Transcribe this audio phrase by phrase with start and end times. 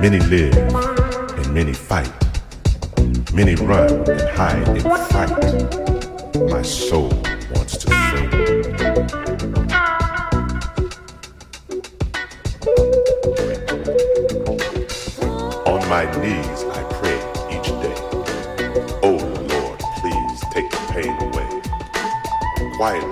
[0.00, 2.12] Many live and many fight.
[3.34, 6.50] Many run and hide and fight.
[6.50, 7.12] My soul
[7.54, 8.48] wants to sing.
[15.88, 17.18] my knees I pray
[17.50, 17.96] each day.
[19.02, 19.16] Oh
[19.48, 21.50] Lord, please take the pain away.
[22.76, 23.06] Quiet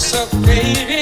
[0.00, 0.99] so baby.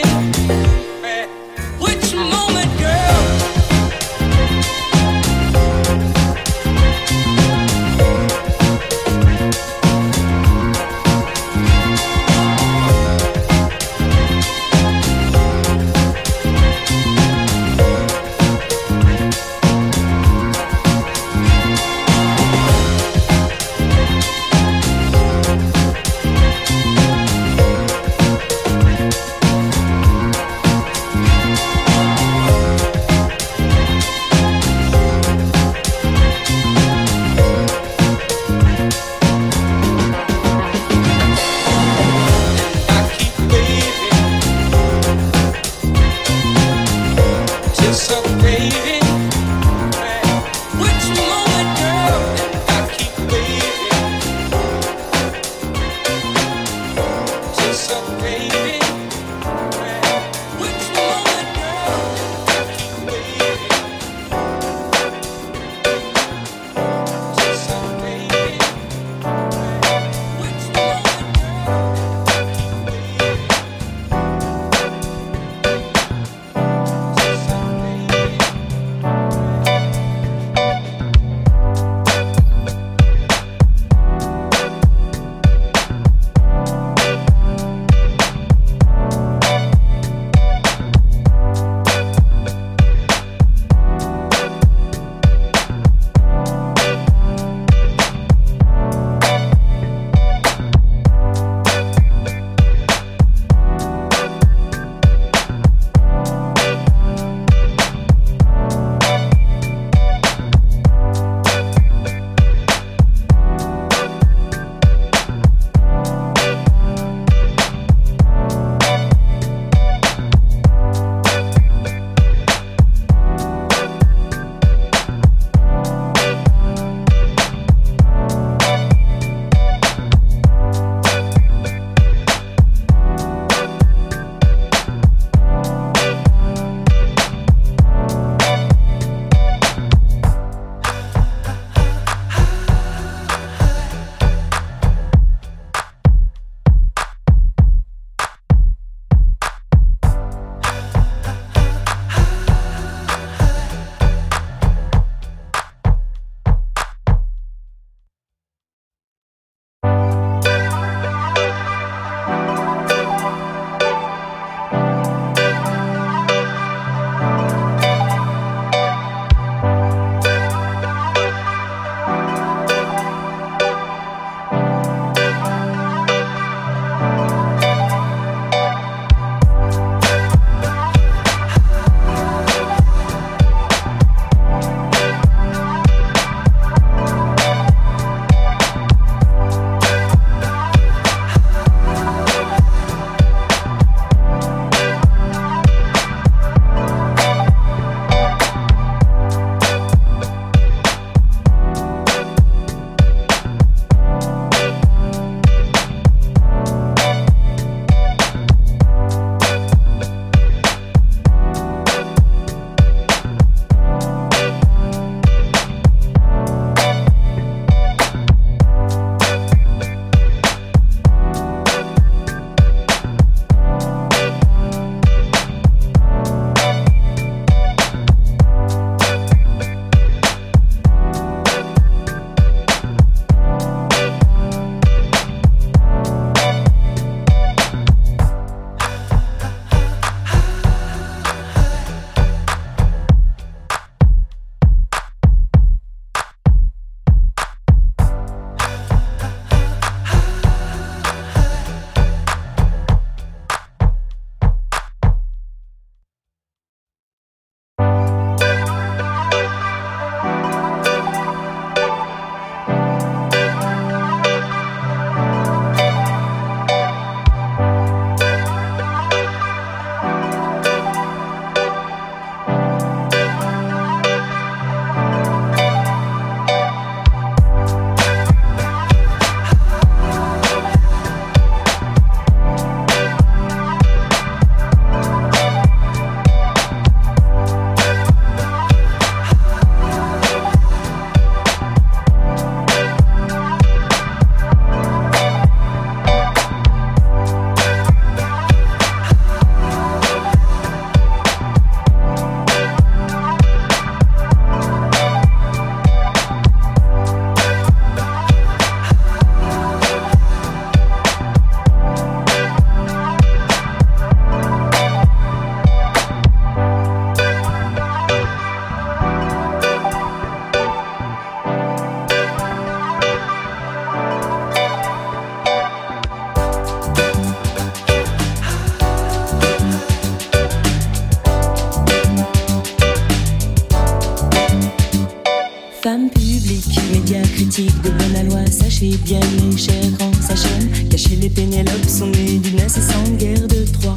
[339.04, 340.88] bien les chers en sa chaîne.
[340.88, 343.94] Cacher les Pénélopes sont nés d'une incessante guerre de Troie.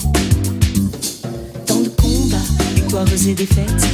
[1.66, 2.38] Tant de combats,
[2.76, 3.91] victoires et défaites.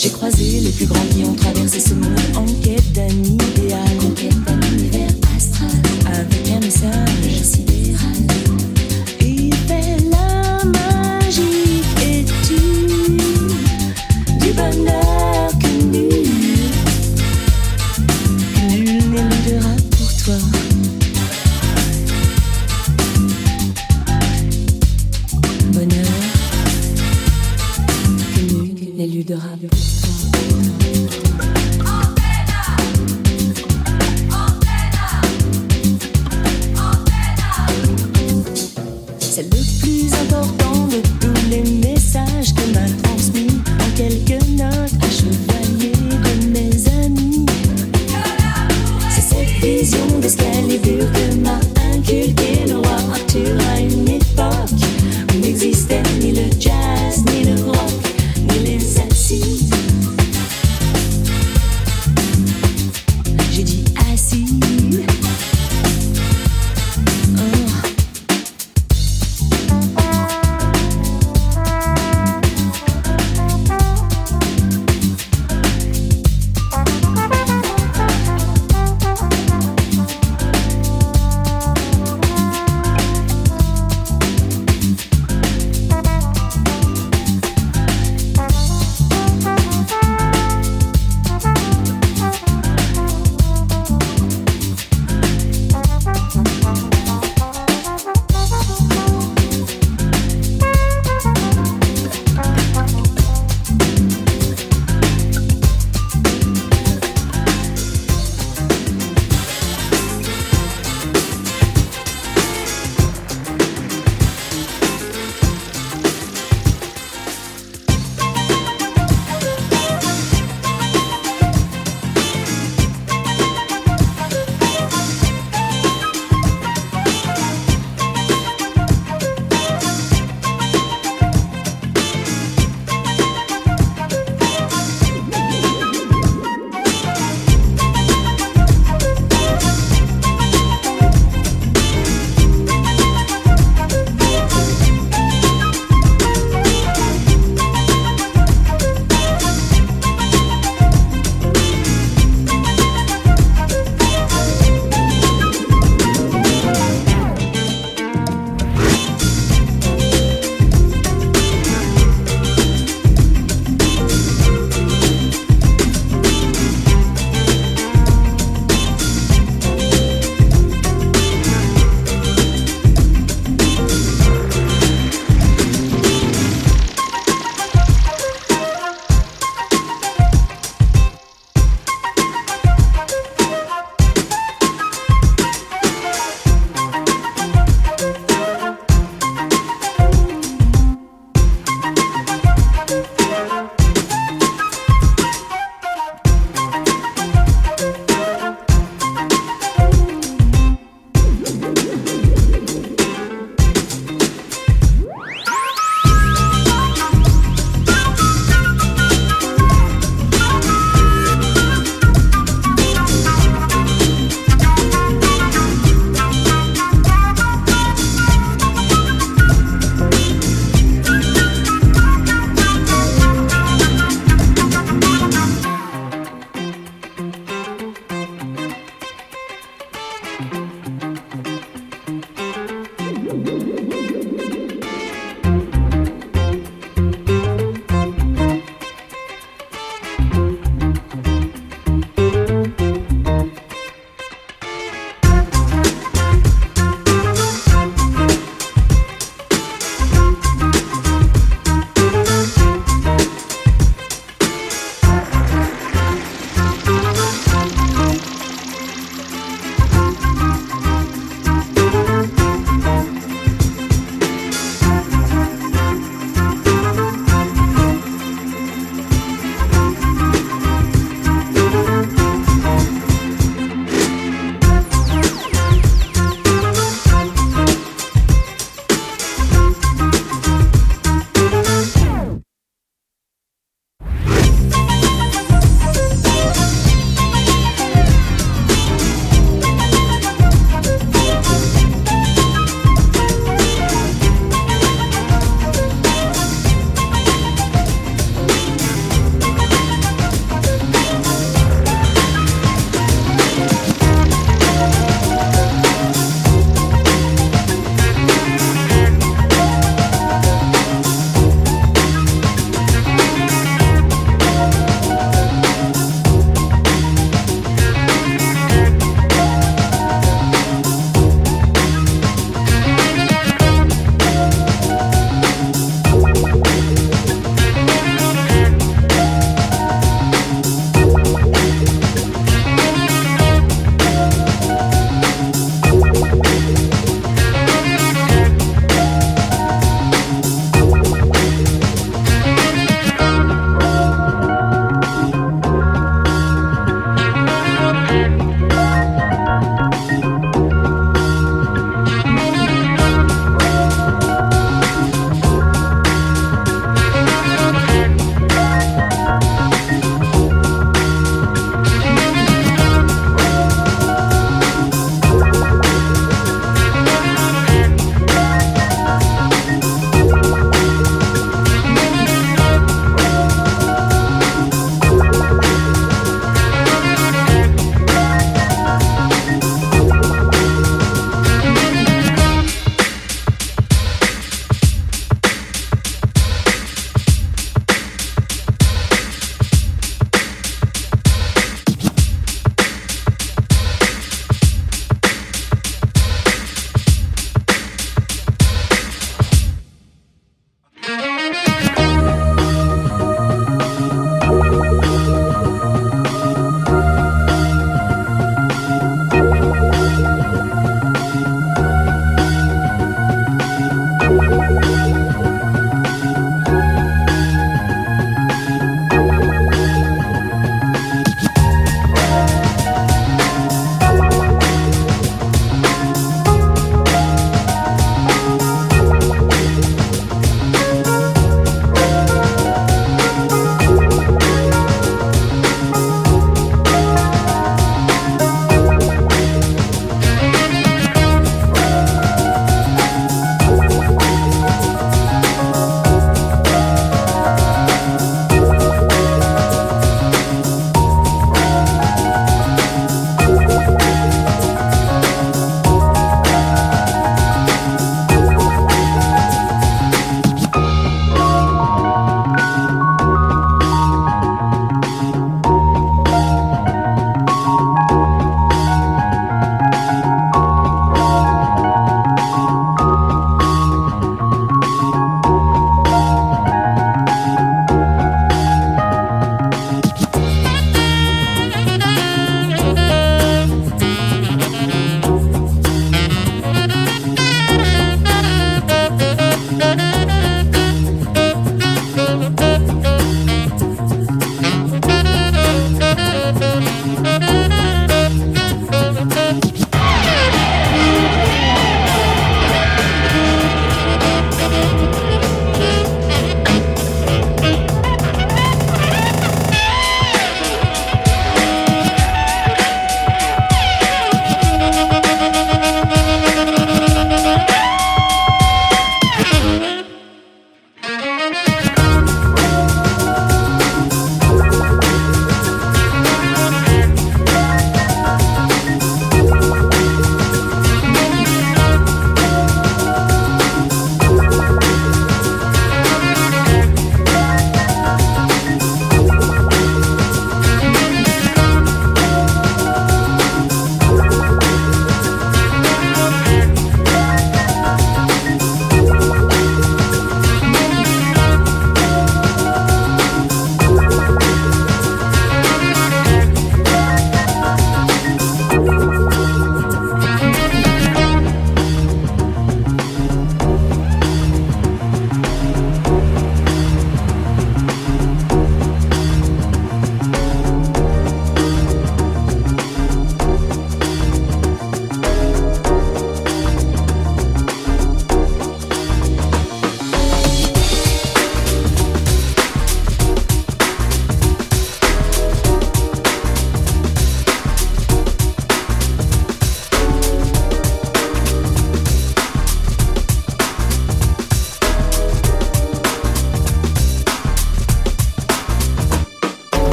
[0.00, 4.10] J'ai croisé les plus grands qui ont traversé ce monde en quête d'un idéal, en
[4.10, 5.70] quête d'un univers astral,
[6.06, 8.06] avec un message sidéral.
[9.18, 10.07] Et belle